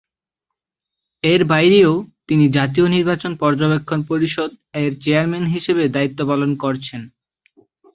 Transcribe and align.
এর 1.23 1.41
বাইরেও 1.45 1.93
তিনি 2.27 2.45
জাতীয় 2.57 2.87
নির্বাচন 2.89 3.31
পর্যবেক্ষণ 3.41 3.99
পরিষদ 4.09 4.49
এর 4.81 4.91
চেয়ারম্যান 5.03 5.45
হিসেবে 5.55 5.83
দায়ীত্ব 5.95 6.19
পালন 6.29 6.51
করছেন। 6.63 7.01